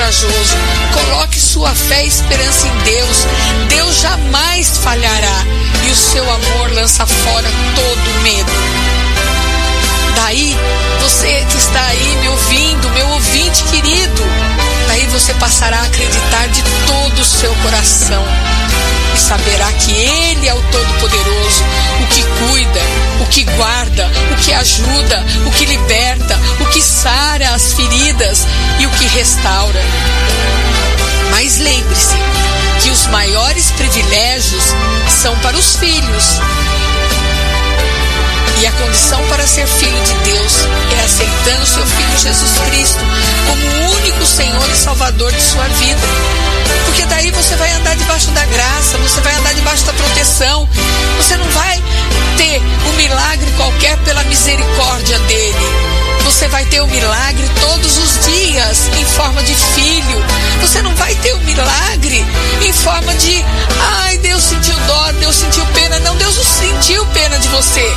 corajoso, 0.09 0.57
coloque 0.95 1.39
sua 1.39 1.75
fé 1.75 2.05
e 2.05 2.09
esperança 2.09 2.67
em 2.67 2.79
Deus. 2.85 3.27
Deus 3.69 4.01
jamais 4.01 4.79
falhará 4.79 5.45
e 5.87 5.91
o 5.91 5.97
seu 5.97 6.25
amor 6.25 6.73
lança 6.73 7.05
fora 7.07 7.49
todo 7.75 8.23
medo. 8.23 8.51
Daí, 10.17 10.57
você 11.01 11.45
que 11.51 11.57
está 11.59 11.85
aí 11.89 12.17
me 12.23 12.29
ouvindo, 12.29 12.91
meu 12.91 13.09
ouvinte 13.09 13.63
querido, 13.65 14.23
daí 14.89 15.07
você 15.09 15.35
passará 15.35 15.79
a 15.79 15.85
acreditar 15.85 16.49
de 16.49 16.63
todo 16.87 17.19
o 17.21 17.25
seu 17.25 17.55
coração 17.57 18.25
e 19.15 19.19
saberá 19.19 19.71
que 19.73 19.93
Ele 19.93 20.49
é 20.49 20.55
o 20.55 20.63
Todo-Poderoso, 20.63 21.65
o 22.03 22.07
que 22.07 22.23
cuida, 22.23 22.81
o 23.21 23.27
que 23.27 23.45
guarda, 23.45 24.11
o 24.33 24.37
que 24.37 24.53
ajuda, 24.55 25.27
o 25.47 25.51
que 25.51 25.67
que 25.67 25.77
sara 26.99 27.55
as 27.55 27.75
feridas 27.75 28.45
e 28.81 28.87
o 28.87 28.91
que 28.91 29.07
restaura. 29.07 29.81
Mas 31.31 31.59
lembre-se 31.59 32.17
que 32.83 32.91
os 32.91 33.07
maiores 33.07 33.71
privilégios 33.71 34.75
são 35.09 35.39
para 35.39 35.57
os 35.57 35.77
filhos. 35.77 36.41
E 38.61 38.67
a 38.67 38.73
condição 38.73 39.23
para 39.29 39.47
ser 39.47 39.67
filho 39.69 40.01
de 40.03 40.15
Deus 40.31 40.53
é 40.99 41.05
aceitando 41.05 41.65
seu 41.65 41.87
Filho 41.87 42.19
Jesus 42.19 42.59
Cristo 42.69 42.99
como 43.47 43.63
o 43.63 43.97
único 43.99 44.27
Senhor 44.27 44.69
e 44.71 44.77
Salvador 44.77 45.33
de 45.33 45.41
sua 45.41 45.63
vida. 45.65 46.01
Porque 46.87 47.05
daí 47.07 47.31
você 47.31 47.55
vai 47.55 47.71
andar 47.73 47.95
debaixo 47.95 48.31
da 48.33 48.45
graça, 48.47 48.99
você 48.99 49.21
vai 49.21 49.35
andar 49.37 49.55
debaixo 49.55 49.85
da 49.85 49.93
proteção, 49.93 50.69
você 51.19 51.37
não 51.37 51.49
vai 51.51 51.81
ter 52.37 52.61
um 52.89 52.93
milagre 52.95 53.49
qualquer 53.57 53.97
pela 53.99 54.25
misericórdia 54.25 55.19
dele. 55.21 55.99
Você 56.25 56.49
vai 56.49 56.65
ter 56.67 56.81
o 56.81 56.85
um 56.85 56.89
milagre 56.89 57.49
todos 57.61 57.97
os 57.97 58.27
dias 58.27 58.91
em 58.99 59.05
forma 59.05 59.43
de 59.43 59.55
filho. 59.55 60.25
Você 60.61 60.83
não 60.83 60.95
vai 60.97 61.15
ter 61.17 61.33
o 61.33 61.37
um 61.37 61.41
milagre 61.41 62.25
em 62.63 62.73
forma 62.73 63.15
de, 63.15 63.45
ai, 64.03 64.19
Deus 64.19 64.43
sentiu 64.43 64.77
dó, 64.87 65.13
Deus 65.13 65.37
sentiu 65.37 65.65
pena. 65.67 65.99
Não, 66.01 66.17
Deus 66.17 66.37
não 66.37 66.45
sentiu 66.45 67.07
pena 67.07 67.39
de 67.39 67.49
você. 67.49 67.88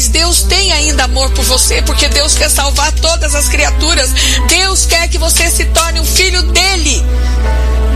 Mas 0.00 0.08
Deus 0.08 0.44
tem 0.44 0.72
ainda 0.72 1.04
amor 1.04 1.28
por 1.32 1.44
você, 1.44 1.82
porque 1.82 2.08
Deus 2.08 2.34
quer 2.34 2.48
salvar 2.48 2.90
todas 2.90 3.34
as 3.34 3.50
criaturas. 3.50 4.10
Deus 4.48 4.86
quer 4.86 5.06
que 5.08 5.18
você 5.18 5.50
se 5.50 5.66
torne 5.66 6.00
um 6.00 6.04
filho 6.06 6.42
dele. 6.42 7.04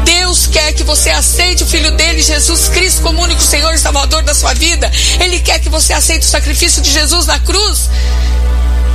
Deus 0.05 0.47
quer 0.47 0.75
que 0.75 0.83
você 0.83 1.09
aceite 1.09 1.63
o 1.63 1.67
Filho 1.67 1.91
dele, 1.93 2.21
Jesus 2.21 2.69
Cristo, 2.69 3.01
como 3.01 3.23
único 3.23 3.41
Senhor 3.41 3.73
e 3.73 3.79
Salvador 3.79 4.23
da 4.23 4.35
sua 4.35 4.53
vida. 4.53 4.93
Ele 5.19 5.41
quer 5.41 5.59
que 5.61 5.71
você 5.71 5.95
aceite 5.95 6.27
o 6.27 6.29
sacrifício 6.29 6.83
de 6.83 6.91
Jesus 6.91 7.25
na 7.25 7.39
cruz. 7.39 7.89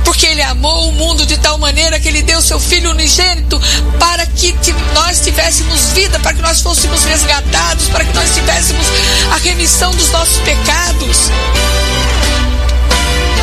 Porque 0.04 0.26
ele 0.26 0.42
amou 0.42 0.90
o 0.90 0.92
mundo 0.92 1.26
de 1.26 1.36
tal 1.36 1.58
maneira 1.58 1.98
que 1.98 2.06
ele 2.06 2.22
deu 2.22 2.40
seu 2.40 2.60
filho 2.60 2.90
unigênito 2.90 3.60
para 3.98 4.24
que 4.24 4.54
nós 4.94 5.18
tivéssemos 5.18 5.90
vida, 5.94 6.20
para 6.20 6.32
que 6.32 6.42
nós 6.42 6.60
fôssemos 6.60 7.02
resgatados, 7.02 7.88
para 7.88 8.04
que 8.04 8.14
nós 8.14 8.32
tivéssemos 8.32 8.86
a 9.32 9.36
remissão 9.38 9.90
dos 9.90 10.12
nossos 10.12 10.38
pecados. 10.38 11.28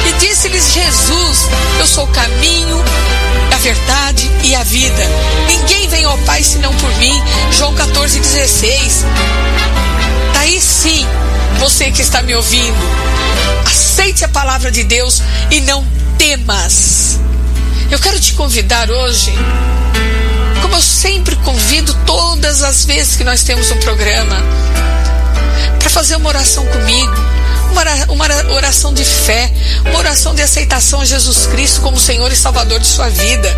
E 0.05 0.13
disse-lhes 0.19 0.73
Jesus: 0.73 1.49
Eu 1.79 1.87
sou 1.87 2.05
o 2.05 2.07
caminho, 2.07 2.83
a 3.53 3.57
verdade 3.57 4.29
e 4.43 4.55
a 4.55 4.63
vida. 4.63 5.03
Ninguém 5.47 5.87
vem 5.87 6.05
ao 6.05 6.17
Pai 6.19 6.43
senão 6.43 6.73
por 6.75 6.93
mim. 6.97 7.21
João 7.51 7.73
14, 7.73 8.19
16. 8.19 9.05
Daí 10.33 10.61
sim, 10.61 11.05
você 11.59 11.91
que 11.91 12.01
está 12.01 12.21
me 12.21 12.35
ouvindo, 12.35 12.77
aceite 13.65 14.23
a 14.23 14.29
palavra 14.29 14.71
de 14.71 14.83
Deus 14.83 15.21
e 15.49 15.59
não 15.61 15.85
temas. 16.17 17.19
Eu 17.89 17.99
quero 17.99 18.19
te 18.19 18.33
convidar 18.33 18.89
hoje, 18.91 19.33
como 20.61 20.75
eu 20.75 20.81
sempre 20.81 21.35
convido 21.37 21.93
todas 22.05 22.61
as 22.61 22.85
vezes 22.85 23.15
que 23.15 23.23
nós 23.23 23.43
temos 23.43 23.71
um 23.71 23.77
programa, 23.77 24.35
para 25.79 25.89
fazer 25.89 26.15
uma 26.17 26.29
oração 26.29 26.65
comigo 26.67 27.36
uma 28.09 28.53
oração 28.53 28.93
de 28.93 29.03
fé, 29.03 29.51
uma 29.85 29.99
oração 29.99 30.33
de 30.33 30.41
aceitação 30.41 31.01
a 31.01 31.05
Jesus 31.05 31.45
Cristo 31.47 31.81
como 31.81 31.99
Senhor 31.99 32.31
e 32.31 32.35
Salvador 32.35 32.79
de 32.79 32.87
sua 32.87 33.09
vida. 33.09 33.53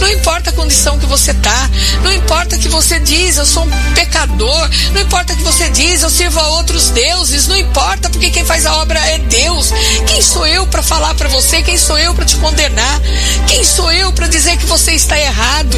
Não 0.00 0.08
importa 0.10 0.50
a 0.50 0.52
condição 0.52 0.98
que 0.98 1.06
você 1.06 1.32
está, 1.32 1.70
não 2.02 2.12
importa 2.12 2.58
que 2.58 2.68
você 2.68 2.98
diz, 2.98 3.36
eu 3.36 3.46
sou 3.46 3.64
um 3.64 3.94
pecador, 3.94 4.68
não 4.92 5.00
importa 5.00 5.34
que 5.34 5.42
você 5.42 5.68
diz, 5.70 6.02
eu 6.02 6.10
sirvo 6.10 6.38
a 6.40 6.48
outros 6.50 6.90
deuses, 6.90 7.46
não 7.46 7.56
importa 7.56 8.08
porque 8.10 8.30
quem 8.30 8.44
faz 8.44 8.66
a 8.66 8.76
obra 8.76 8.98
é 8.98 9.18
Deus. 9.18 9.72
Quem 10.06 10.22
sou 10.22 10.46
eu 10.46 10.66
para 10.66 10.82
falar 10.82 11.14
para 11.14 11.28
você? 11.28 11.62
Quem 11.62 11.76
sou 11.76 11.98
eu 11.98 12.14
para 12.14 12.24
te 12.24 12.36
condenar? 12.36 13.00
Quem 13.46 13.64
sou 13.64 13.90
eu 13.92 14.12
para 14.12 14.26
dizer 14.26 14.56
que 14.56 14.66
você 14.66 14.92
está 14.92 15.18
errado? 15.18 15.76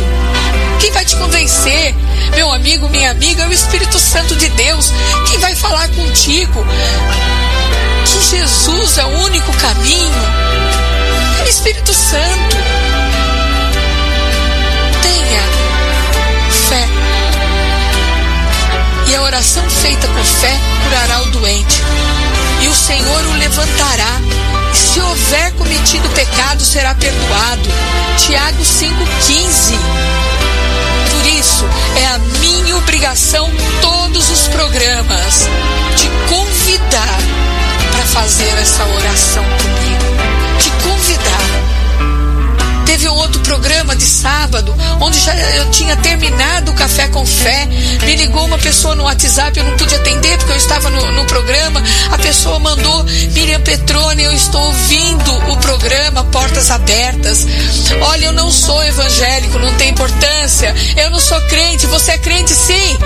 Quem 0.84 0.92
vai 0.92 1.04
te 1.06 1.16
convencer? 1.16 1.94
Meu 2.34 2.52
amigo, 2.52 2.90
minha 2.90 3.10
amiga, 3.10 3.44
é 3.44 3.48
o 3.48 3.52
Espírito 3.54 3.98
Santo 3.98 4.36
de 4.36 4.50
Deus. 4.50 4.92
Quem 5.26 5.38
vai 5.38 5.54
falar 5.54 5.88
contigo? 5.88 6.62
que 8.04 8.36
Jesus 8.36 8.98
é 8.98 9.04
o 9.06 9.08
único 9.22 9.50
caminho, 9.54 10.12
é 11.40 11.42
o 11.42 11.48
Espírito 11.48 11.90
Santo. 11.94 12.56
Tenha 15.00 15.42
fé. 16.68 16.86
E 19.06 19.14
a 19.14 19.22
oração 19.22 19.64
feita 19.70 20.06
com 20.06 20.22
fé 20.22 20.54
curará 20.82 21.22
o 21.22 21.30
doente. 21.30 21.82
E 22.60 22.68
o 22.68 22.74
Senhor 22.74 23.24
o 23.24 23.32
levantará 23.38 24.20
e 24.74 24.76
Se 24.76 25.00
houver 25.00 25.50
cometido 25.52 26.06
pecado, 26.10 26.62
será 26.62 26.94
perdoado. 26.94 27.70
Tiago 28.18 28.62
5,15. 28.62 30.53
Por 31.24 31.32
isso, 31.32 31.64
é 31.96 32.06
a 32.06 32.18
minha 32.18 32.76
obrigação, 32.76 33.50
todos 33.80 34.30
os 34.30 34.46
programas, 34.48 35.48
te 35.96 36.06
convidar 36.28 37.18
para 37.92 38.04
fazer 38.04 38.50
essa 38.58 38.84
oração 38.84 39.42
comigo. 39.42 40.04
Te 40.58 40.70
convidar 40.82 41.74
Teve 42.94 43.08
um 43.08 43.14
outro 43.16 43.40
programa 43.40 43.96
de 43.96 44.04
sábado, 44.04 44.72
onde 45.00 45.18
já 45.18 45.34
eu 45.34 45.68
tinha 45.70 45.96
terminado 45.96 46.70
o 46.70 46.74
café 46.74 47.08
com 47.08 47.26
fé. 47.26 47.66
Me 47.66 48.14
ligou 48.14 48.44
uma 48.44 48.56
pessoa 48.56 48.94
no 48.94 49.02
WhatsApp, 49.02 49.58
eu 49.58 49.64
não 49.64 49.76
pude 49.76 49.96
atender 49.96 50.23
porque 50.44 50.52
eu 50.52 50.56
estava 50.56 50.90
no, 50.90 51.12
no 51.12 51.24
programa. 51.24 51.82
A 52.10 52.18
pessoa 52.18 52.58
mandou, 52.58 53.04
Miriam 53.32 53.60
Petrone, 53.60 54.22
eu 54.22 54.32
estou 54.32 54.60
ouvindo 54.60 55.34
o 55.50 55.56
programa 55.56 56.22
Portas 56.24 56.70
Abertas. 56.70 57.46
Olha, 58.02 58.26
eu 58.26 58.32
não 58.32 58.50
sou 58.50 58.84
evangélico, 58.84 59.58
não 59.58 59.72
tem 59.74 59.90
importância. 59.90 60.74
Eu 60.96 61.10
não 61.10 61.18
sou 61.18 61.40
crente, 61.42 61.86
você 61.86 62.12
é 62.12 62.18
crente 62.18 62.54
sim. 62.54 62.98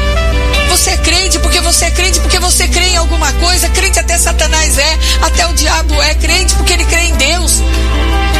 Você 0.70 0.90
é 0.90 0.96
crente 0.98 1.38
porque 1.38 1.60
você 1.60 1.84
é 1.86 1.90
crente, 1.92 2.20
porque 2.20 2.38
você 2.40 2.66
crê 2.66 2.86
em 2.86 2.96
alguma 2.96 3.32
coisa. 3.34 3.68
Crente 3.68 4.00
até 4.00 4.18
Satanás 4.18 4.76
é, 4.76 4.98
até 5.22 5.46
o 5.46 5.52
diabo 5.54 6.02
é 6.02 6.14
crente 6.14 6.54
porque 6.56 6.72
ele 6.72 6.84
crê 6.84 7.04
em 7.04 7.14
Deus. 7.14 7.62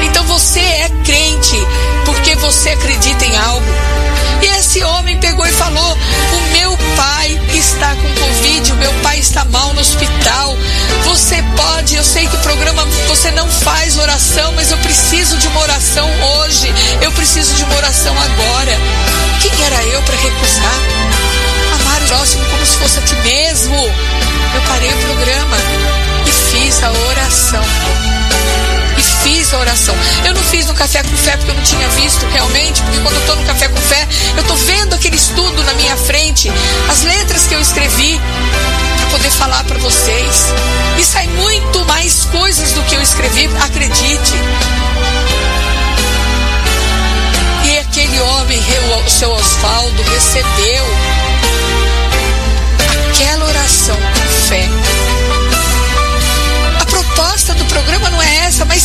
Então 0.02 0.24
você 0.24 0.60
é 0.60 0.90
crente 1.04 1.56
porque 2.04 2.34
você 2.36 2.70
acredita 2.70 3.24
em 3.24 3.36
algo. 3.36 3.66
E 4.42 4.46
esse 4.58 4.82
homem 4.82 5.18
pegou 5.18 5.46
e 5.46 5.52
falou: 5.52 5.92
O 5.92 6.52
meu 6.52 6.77
pai 6.98 7.40
está 7.54 7.94
com 7.94 8.14
Covid, 8.20 8.72
o 8.72 8.76
meu 8.76 8.92
pai 9.02 9.18
está 9.20 9.44
mal 9.46 9.72
no 9.72 9.80
hospital. 9.80 10.56
Você 11.04 11.42
pode, 11.56 11.94
eu 11.94 12.02
sei 12.02 12.26
que 12.26 12.34
o 12.34 12.40
programa 12.40 12.84
você 13.06 13.30
não 13.30 13.48
faz 13.48 13.96
oração, 13.96 14.52
mas 14.52 14.72
eu 14.72 14.78
preciso 14.78 15.38
de 15.38 15.46
uma 15.46 15.60
oração 15.60 16.08
hoje. 16.22 16.74
Eu 17.00 17.12
preciso 17.12 17.54
de 17.54 17.62
uma 17.62 17.76
oração 17.76 18.12
agora. 18.12 18.76
Quem 19.40 19.64
era 19.64 19.82
eu 19.84 20.02
para 20.02 20.16
recusar? 20.16 20.80
Amar 21.80 22.02
o 22.02 22.06
próximo 22.06 22.44
como 22.46 22.66
se 22.66 22.76
fosse 22.76 22.98
a 22.98 23.02
ti 23.02 23.14
mesmo. 23.22 23.76
Eu 23.76 24.60
parei 24.66 24.92
o 24.92 24.98
programa 24.98 25.56
e 26.26 26.30
fiz 26.50 26.82
a 26.82 26.90
oração 26.90 27.77
fiz 29.48 29.54
a 29.54 29.58
oração. 29.58 29.94
Eu 30.26 30.34
não 30.34 30.42
fiz 30.42 30.66
no 30.66 30.74
café 30.74 31.02
com 31.02 31.16
fé 31.16 31.36
porque 31.36 31.50
eu 31.50 31.54
não 31.54 31.62
tinha 31.62 31.88
visto 31.88 32.26
realmente, 32.26 32.82
porque 32.82 33.00
quando 33.00 33.14
eu 33.14 33.20
estou 33.20 33.36
no 33.36 33.44
café 33.44 33.68
com 33.68 33.76
fé, 33.76 34.06
eu 34.36 34.42
estou 34.42 34.56
vendo 34.56 34.94
aquele 34.94 35.16
estudo 35.16 35.64
na 35.64 35.72
minha 35.74 35.96
frente, 35.96 36.52
as 36.88 37.02
letras 37.02 37.46
que 37.46 37.54
eu 37.54 37.60
escrevi 37.60 38.20
para 38.98 39.06
poder 39.10 39.30
falar 39.30 39.64
para 39.64 39.78
vocês. 39.78 40.52
E 40.98 41.04
sai 41.04 41.26
muito 41.28 41.84
mais 41.86 42.26
coisas 42.26 42.72
do 42.72 42.82
que 42.82 42.94
eu 42.94 43.02
escrevi, 43.02 43.48
acredite. 43.62 44.34
E 47.64 47.78
aquele 47.78 48.20
homem, 48.20 48.60
o 49.06 49.10
seu 49.10 49.30
Osvaldo, 49.30 50.02
recebeu 50.02 50.77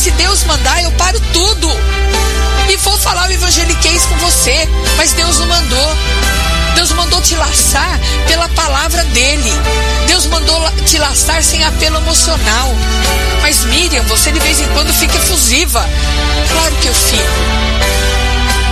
se 0.04 0.10
Deus 0.10 0.44
mandar, 0.44 0.82
eu 0.82 0.92
paro 0.92 1.18
tudo. 1.32 1.66
E 2.68 2.76
vou 2.76 2.98
falar 2.98 3.26
o 3.26 3.32
evangeliquez 3.32 4.04
com 4.04 4.16
você, 4.16 4.68
mas 4.98 5.14
Deus 5.14 5.38
não 5.38 5.46
mandou. 5.46 5.96
Deus 6.74 6.92
mandou 6.92 7.22
te 7.22 7.34
laçar 7.36 7.98
pela 8.26 8.46
palavra 8.50 9.02
dele. 9.04 9.50
Deus 10.06 10.26
mandou 10.26 10.70
te 10.84 10.98
laçar 10.98 11.42
sem 11.42 11.64
apelo 11.64 11.96
emocional. 11.96 12.74
Mas 13.40 13.64
Miriam, 13.64 14.02
você 14.02 14.30
de 14.30 14.40
vez 14.40 14.60
em 14.60 14.68
quando 14.74 14.92
fica 14.92 15.16
efusiva. 15.16 15.82
Claro 16.52 16.74
que 16.82 16.88
eu 16.88 16.94
fico. 16.94 17.22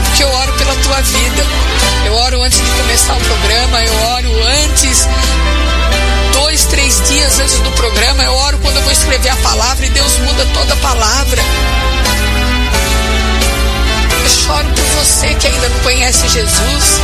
Porque 0.04 0.24
eu 0.24 0.30
oro 0.34 0.52
pela 0.52 0.74
tua 0.74 1.00
vida. 1.00 1.46
Eu 2.04 2.14
oro 2.14 2.42
antes 2.42 2.60
de 2.60 2.70
começar 2.72 3.14
o 3.14 3.20
programa, 3.20 3.82
eu 3.82 3.94
oro 4.10 4.46
antes 4.64 5.08
dois, 6.52 6.66
três 6.66 7.00
dias 7.08 7.40
antes 7.40 7.58
do 7.60 7.70
programa, 7.72 8.22
eu 8.24 8.34
oro 8.34 8.58
quando 8.58 8.76
eu 8.76 8.82
vou 8.82 8.92
escrever 8.92 9.30
a 9.30 9.36
palavra 9.36 9.86
e 9.86 9.88
Deus 9.88 10.18
muda 10.18 10.44
toda 10.52 10.74
a 10.74 10.76
palavra. 10.76 11.42
Eu 14.22 14.28
choro 14.28 14.68
por 14.68 14.84
você 14.98 15.34
que 15.34 15.46
ainda 15.46 15.68
não 15.70 15.78
conhece 15.78 16.28
Jesus. 16.28 17.00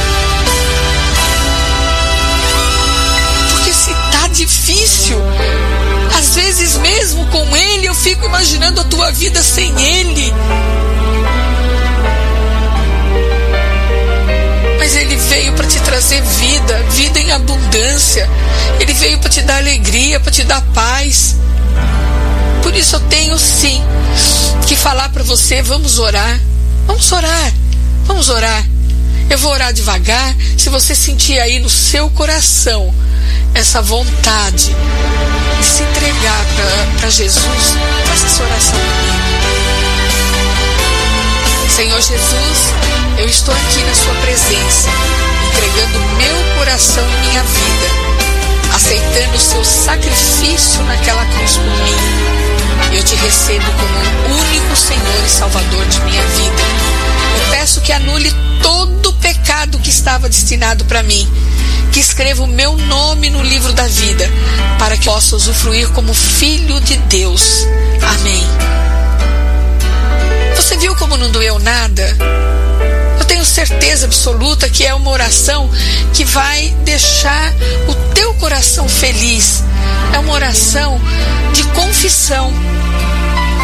Porque 3.52 3.72
se 3.72 3.90
tá 4.12 4.28
difícil, 4.28 5.18
às 6.18 6.34
vezes 6.34 6.76
mesmo 6.76 7.26
com 7.28 7.56
Ele, 7.56 7.86
eu 7.86 7.94
fico 7.94 8.26
imaginando 8.26 8.82
a 8.82 8.84
tua 8.84 9.10
vida 9.12 9.42
sem 9.42 9.72
Ele. 9.80 10.30
Mas 14.88 14.96
ele 14.96 15.16
veio 15.16 15.52
para 15.52 15.66
te 15.66 15.78
trazer 15.80 16.22
vida, 16.22 16.82
vida 16.92 17.20
em 17.20 17.30
abundância. 17.30 18.26
Ele 18.80 18.94
veio 18.94 19.18
para 19.18 19.28
te 19.28 19.42
dar 19.42 19.58
alegria, 19.58 20.18
para 20.18 20.32
te 20.32 20.42
dar 20.44 20.62
paz. 20.72 21.36
Por 22.62 22.74
isso 22.74 22.96
eu 22.96 23.00
tenho 23.00 23.38
sim 23.38 23.82
que 24.66 24.74
falar 24.74 25.10
para 25.10 25.22
você, 25.22 25.60
vamos 25.60 25.98
orar. 25.98 26.40
Vamos 26.86 27.12
orar. 27.12 27.52
Vamos 28.06 28.30
orar. 28.30 28.64
Eu 29.28 29.36
vou 29.36 29.52
orar 29.52 29.74
devagar. 29.74 30.34
Se 30.56 30.70
você 30.70 30.94
sentir 30.94 31.38
aí 31.38 31.58
no 31.58 31.68
seu 31.68 32.08
coração 32.08 32.94
essa 33.52 33.82
vontade 33.82 34.74
de 35.60 35.66
se 35.66 35.82
entregar 35.82 36.46
para 36.98 37.10
Jesus, 37.10 37.76
faça 38.06 38.26
essa 38.26 38.42
oração 38.42 38.78
comigo. 38.78 39.28
Senhor 41.76 42.00
Jesus, 42.00 42.87
eu 43.18 43.26
estou 43.26 43.52
aqui 43.52 43.82
na 43.82 43.94
Sua 43.94 44.14
presença, 44.14 44.88
entregando 45.48 45.98
meu 46.16 46.56
coração 46.56 47.04
e 47.04 47.26
minha 47.28 47.42
vida, 47.42 48.74
aceitando 48.74 49.36
o 49.36 49.40
Seu 49.40 49.64
sacrifício 49.64 50.82
naquela 50.84 51.24
cruz 51.24 51.56
por 51.56 51.64
mim. 51.64 52.96
Eu 52.96 53.02
te 53.02 53.16
recebo 53.16 53.66
como 53.72 54.34
o 54.34 54.40
único 54.40 54.76
Senhor 54.76 55.24
e 55.26 55.28
Salvador 55.28 55.84
de 55.86 56.00
minha 56.02 56.22
vida. 56.22 56.62
Eu 57.40 57.50
peço 57.50 57.80
que 57.80 57.92
anule 57.92 58.32
todo 58.62 59.10
o 59.10 59.12
pecado 59.14 59.78
que 59.80 59.90
estava 59.90 60.28
destinado 60.28 60.84
para 60.84 61.02
mim, 61.02 61.28
que 61.92 61.98
escreva 61.98 62.44
o 62.44 62.46
meu 62.46 62.76
nome 62.76 63.30
no 63.30 63.42
livro 63.42 63.72
da 63.72 63.86
vida, 63.88 64.30
para 64.78 64.96
que 64.96 65.06
possa 65.06 65.34
usufruir 65.34 65.88
como 65.88 66.14
filho 66.14 66.80
de 66.80 66.96
Deus. 66.96 67.66
Amém. 68.20 68.46
Você 70.56 70.76
viu 70.76 70.94
como 70.96 71.16
não 71.16 71.30
doeu 71.30 71.58
nada? 71.58 72.16
Tenho 73.38 73.44
certeza 73.44 74.06
absoluta 74.06 74.68
que 74.68 74.84
é 74.84 74.92
uma 74.92 75.10
oração 75.12 75.70
que 76.12 76.24
vai 76.24 76.74
deixar 76.82 77.54
o 77.86 77.94
teu 78.12 78.34
coração 78.34 78.88
feliz. 78.88 79.62
É 80.12 80.18
uma 80.18 80.32
oração 80.32 81.00
de 81.52 81.62
confissão. 81.68 82.52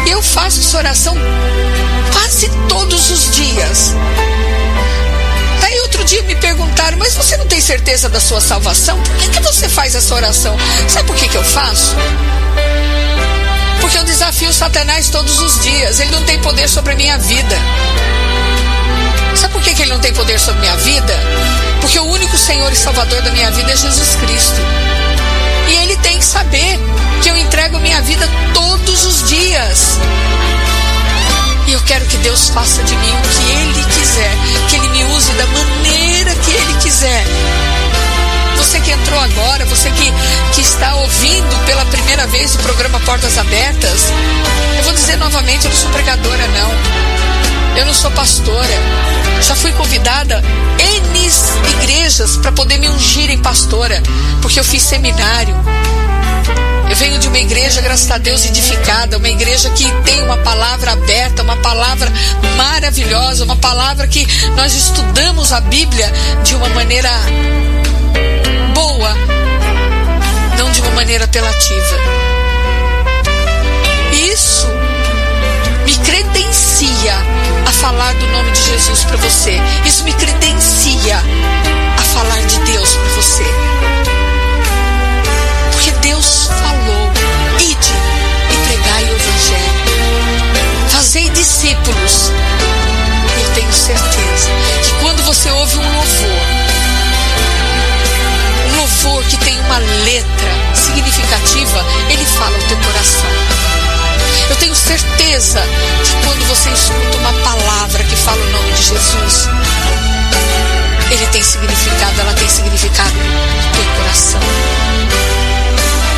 Eu 0.07 0.21
faço 0.21 0.61
essa 0.61 0.77
oração 0.77 1.13
quase 2.13 2.49
todos 2.69 3.11
os 3.11 3.35
dias. 3.35 3.93
Aí 5.61 5.79
outro 5.81 6.05
dia 6.05 6.23
me 6.23 6.35
perguntaram, 6.35 6.97
mas 6.97 7.13
você 7.13 7.35
não 7.35 7.45
tem 7.45 7.59
certeza 7.59 8.07
da 8.07 8.21
sua 8.21 8.39
salvação? 8.39 8.97
Por 9.01 9.15
que, 9.17 9.29
que 9.29 9.41
você 9.41 9.67
faz 9.67 9.93
essa 9.93 10.15
oração? 10.15 10.55
Sabe 10.87 11.05
por 11.05 11.17
que, 11.17 11.27
que 11.27 11.35
eu 11.35 11.43
faço? 11.43 11.95
Porque 13.81 13.97
eu 13.97 14.05
desafio 14.05 14.53
Satanás 14.53 15.09
todos 15.09 15.41
os 15.41 15.59
dias. 15.59 15.99
Ele 15.99 16.11
não 16.11 16.23
tem 16.23 16.39
poder 16.39 16.69
sobre 16.69 16.93
a 16.93 16.95
minha 16.95 17.17
vida. 17.17 17.57
Sabe 19.45 19.53
por 19.53 19.61
que, 19.61 19.75
que 19.75 19.83
ele 19.83 19.91
não 19.91 19.99
tem 19.99 20.11
poder 20.11 20.39
sobre 20.39 20.61
minha 20.61 20.75
vida? 20.77 21.13
Porque 21.79 21.99
o 21.99 22.05
único 22.05 22.35
Senhor 22.35 22.73
e 22.73 22.75
Salvador 22.75 23.21
da 23.21 23.29
minha 23.29 23.51
vida 23.51 23.71
é 23.71 23.75
Jesus 23.75 24.15
Cristo. 24.15 24.59
E 25.67 25.75
ele 25.83 25.95
tem 25.97 26.17
que 26.17 26.25
saber 26.25 26.79
que 27.21 27.29
eu 27.29 27.37
entrego 27.37 27.77
minha 27.77 28.01
vida 28.01 28.27
todos 28.55 29.05
os 29.05 29.29
dias. 29.29 29.99
E 31.67 31.73
eu 31.73 31.81
quero 31.81 32.03
que 32.07 32.17
Deus 32.17 32.49
faça 32.49 32.81
de 32.85 32.95
mim 32.95 33.11
o 33.11 33.21
que 33.21 33.51
Ele 33.51 33.85
quiser, 33.93 34.31
que 34.67 34.77
Ele 34.77 34.89
me 34.89 35.03
use 35.15 35.31
da 35.33 35.45
maneira 35.45 36.33
que 36.37 36.49
Ele 36.49 36.73
quiser. 36.81 37.23
Você 38.57 38.79
que 38.79 38.89
entrou 38.89 39.19
agora, 39.19 39.63
você 39.65 39.91
que, 39.91 40.11
que 40.55 40.61
está 40.61 40.95
ouvindo 40.95 41.65
pela 41.67 41.85
primeira 41.85 42.25
vez 42.25 42.55
o 42.55 42.59
programa 42.59 42.99
Portas 43.01 43.37
Abertas, 43.37 44.11
eu 44.75 44.83
vou 44.85 44.93
dizer 44.93 45.17
novamente: 45.17 45.65
eu 45.65 45.69
não 45.69 45.77
sou 45.77 45.91
pregadora, 45.91 46.47
não. 46.47 47.24
Eu 47.77 47.85
não 47.85 47.93
sou 47.93 48.11
pastora. 48.11 48.73
Já 49.41 49.55
fui 49.55 49.71
convidada 49.73 50.41
N 50.79 51.05
igrejas 51.81 52.37
para 52.37 52.51
poder 52.51 52.77
me 52.77 52.87
ungir 52.89 53.29
em 53.29 53.37
pastora, 53.37 54.01
porque 54.41 54.59
eu 54.59 54.63
fiz 54.63 54.83
seminário. 54.83 55.55
Eu 56.89 56.95
venho 56.95 57.17
de 57.17 57.27
uma 57.27 57.39
igreja, 57.39 57.81
graças 57.81 58.09
a 58.11 58.17
Deus, 58.17 58.45
edificada, 58.45 59.17
uma 59.17 59.27
igreja 59.27 59.69
que 59.71 59.89
tem 60.03 60.21
uma 60.21 60.37
palavra 60.37 60.91
aberta, 60.91 61.41
uma 61.41 61.57
palavra 61.57 62.11
maravilhosa, 62.55 63.43
uma 63.43 63.55
palavra 63.55 64.07
que 64.07 64.25
nós 64.55 64.73
estudamos 64.75 65.51
a 65.51 65.59
Bíblia 65.61 66.11
de 66.43 66.55
uma 66.55 66.69
maneira 66.69 67.09
boa, 68.73 69.13
não 70.57 70.69
de 70.71 70.81
uma 70.81 70.91
maneira 70.91 71.25
apelativa. 71.25 71.97
Isso 74.31 74.67
falar 77.75 78.13
do 78.15 78.27
nome 78.27 78.51
de 78.51 78.63
Jesus 78.63 79.03
para 79.03 79.17
você. 79.17 79.59
Isso 79.85 80.03
me 80.03 80.13
credencia 80.13 81.17
a 81.97 82.01
falar 82.01 82.41
de 82.41 82.59
Deus 82.59 82.95
para 82.95 83.09
você. 83.09 83.45
Porque 85.71 85.91
Deus 85.91 86.47
falou: 86.47 87.11
ide 87.59 87.93
e 88.51 88.67
pregai 88.67 89.03
o 89.03 89.15
Evangelho. 89.15 90.89
Fazei 90.89 91.29
discípulos. 91.29 92.31
Eu 93.41 93.53
tenho 93.53 93.73
certeza 93.73 94.49
que 94.83 94.91
quando 95.01 95.23
você 95.23 95.49
ouve 95.51 95.77
um 95.77 95.95
louvor, 95.95 96.41
um 98.71 98.77
louvor 98.77 99.23
que 99.25 99.37
tem 99.37 99.59
uma 99.59 99.77
letra 99.79 100.51
significativa, 100.73 101.85
ele 102.09 102.25
fala 102.25 102.55
ao 102.55 102.63
teu 102.63 102.77
coração. 102.77 103.44
Eu 104.49 104.55
tenho 104.57 104.75
certeza 104.75 105.61
que 106.03 106.25
quando 106.25 106.47
você 106.47 106.69
escuta 106.69 107.17
uma 107.17 107.33
palavra 107.43 108.03
que 108.03 108.15
fala 108.15 108.41
o 108.41 108.51
nome 108.51 108.71
de 108.73 108.81
Jesus, 108.83 109.49
ele 111.11 111.25
tem 111.27 111.41
significado, 111.41 112.21
ela 112.21 112.33
tem 112.33 112.47
significado 112.47 113.13
no 113.15 113.71
teu 113.73 113.85
coração. 113.95 114.39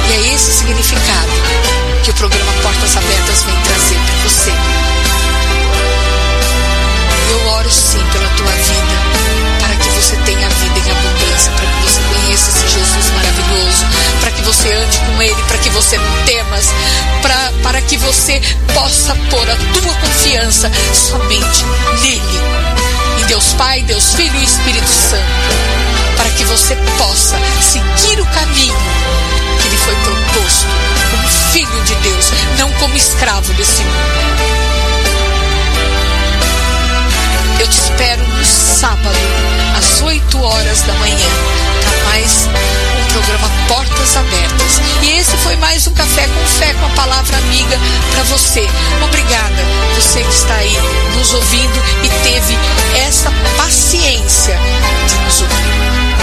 E 0.10 0.14
é 0.14 0.34
esse 0.34 0.52
significado 0.52 1.32
que 2.04 2.12
o 2.12 2.14
programa 2.14 2.52
Portas 2.62 2.96
Abertas 2.96 3.27
você 18.18 18.42
possa 18.74 19.16
pôr 19.30 19.48
a 19.48 19.56
tua 19.56 19.94
confiança 19.94 20.72
somente 20.92 21.64
nele, 22.02 22.42
em 23.22 23.26
Deus 23.28 23.54
Pai, 23.54 23.84
Deus 23.84 24.16
Filho 24.16 24.36
e 24.40 24.44
Espírito 24.44 24.88
Santo, 24.88 25.22
para 26.18 26.30
que 26.32 26.44
você 26.46 26.76
possa 26.98 27.38
seguir 27.62 28.20
o 28.20 28.26
caminho 28.26 28.76
que 29.62 29.70
lhe 29.70 29.78
foi 29.78 29.96
proposto 29.98 30.66
como 31.12 31.28
filho 31.54 31.84
de 31.84 31.94
Deus, 31.96 32.32
não 32.58 32.72
como 32.74 32.98
escravo 32.98 33.54
desse 33.54 33.84
mundo. 33.84 34.48
Eu 37.60 37.68
te 37.68 37.78
espero 37.78 38.24
no 38.24 38.46
sábado, 38.46 39.18
às 39.78 40.02
8 40.02 40.42
horas 40.42 40.82
da 40.82 40.94
manhã, 40.96 41.30
para 41.82 42.04
mais 42.12 42.50
um 43.00 43.14
programa 43.14 43.50
Portas 43.68 44.18
Abertas. 44.18 44.37
Esse 45.28 45.36
foi 45.40 45.58
mais 45.58 45.86
um 45.86 45.94
Café 45.94 46.26
com 46.26 46.46
Fé 46.46 46.74
com 46.76 46.86
a 46.86 46.90
palavra 46.92 47.36
amiga 47.36 47.78
para 48.12 48.24
você. 48.24 48.66
Obrigada, 49.04 49.62
você 49.96 50.24
que 50.24 50.34
está 50.34 50.56
aí 50.56 50.74
nos 51.18 51.34
ouvindo 51.34 51.84
e 52.02 52.10
teve 52.24 52.58
essa 53.06 53.30
paciência 53.58 54.58
de 55.06 55.16
nos 55.26 55.42
ouvir. 55.42 56.17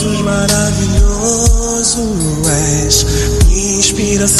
Jesus 0.00 0.20
maravilhoso 0.22 2.00
és, 2.86 3.04
minha 3.46 3.76
inspiração. 3.76 4.20